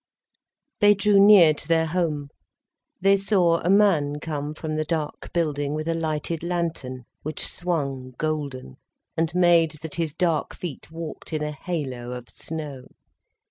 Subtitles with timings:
[0.79, 2.29] They drew near to their home.
[2.99, 8.15] They saw a man come from the dark building, with a lighted lantern which swung
[8.17, 8.77] golden,
[9.15, 12.87] and made that his dark feet walked in a halo of snow.